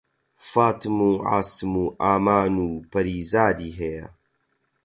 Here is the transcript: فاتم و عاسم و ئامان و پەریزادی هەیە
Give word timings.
فاتم 0.49 0.97
و 1.01 1.11
عاسم 1.29 1.73
و 1.83 1.95
ئامان 2.05 2.53
و 2.65 2.67
پەریزادی 2.91 3.75
هەیە 3.79 4.05